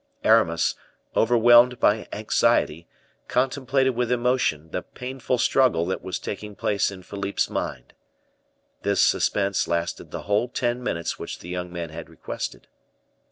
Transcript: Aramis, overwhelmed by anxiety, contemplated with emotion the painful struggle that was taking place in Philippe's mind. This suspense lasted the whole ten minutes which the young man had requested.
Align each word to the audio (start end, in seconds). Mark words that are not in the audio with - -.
Aramis, 0.23 0.73
overwhelmed 1.15 1.79
by 1.79 2.07
anxiety, 2.11 2.87
contemplated 3.27 3.93
with 3.95 4.11
emotion 4.11 4.71
the 4.71 4.81
painful 4.81 5.37
struggle 5.37 5.85
that 5.85 6.01
was 6.01 6.17
taking 6.17 6.55
place 6.55 6.89
in 6.89 7.03
Philippe's 7.03 7.51
mind. 7.51 7.93
This 8.81 8.99
suspense 8.99 9.67
lasted 9.67 10.09
the 10.09 10.23
whole 10.23 10.47
ten 10.47 10.81
minutes 10.81 11.19
which 11.19 11.37
the 11.37 11.49
young 11.49 11.71
man 11.71 11.89
had 11.89 12.09
requested. 12.09 12.67